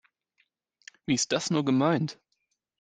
Wie 1.05 1.13
ist 1.13 1.31
das 1.31 1.51
nur 1.51 1.63
gemeint? 1.63 2.17